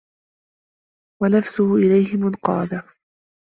[1.21, 2.83] وَنَفْسُهُ إلَيْهِ مُنْقَادَةٌ